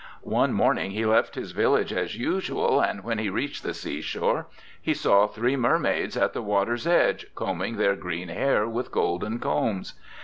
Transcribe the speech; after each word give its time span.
'One 0.23 0.51
morning 0.51 0.89
he 0.89 1.05
left 1.05 1.35
his 1.35 1.51
village 1.51 1.93
as 1.93 2.17
usual, 2.17 2.79
and 2.81 3.03
when 3.03 3.19
he 3.19 3.29
reached 3.29 3.61
the 3.61 3.75
sea 3.75 4.01
shore 4.01 4.47
he 4.81 4.95
saw 4.95 5.27
three 5.27 5.55
mermaids 5.55 6.17
at 6.17 6.33
the 6.33 6.41
water's 6.41 6.87
edge 6.87 7.27
combing 7.35 7.75
their 7.77 7.95
green 7.95 8.29
hair 8.29 8.67
with 8.67 8.91
golden 8.91 9.37
combs. 9.37 9.93